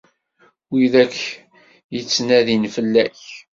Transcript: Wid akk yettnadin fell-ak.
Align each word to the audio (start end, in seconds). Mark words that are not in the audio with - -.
Wid 0.71 0.93
akk 1.03 1.15
yettnadin 1.95 2.63
fell-ak. 2.75 3.19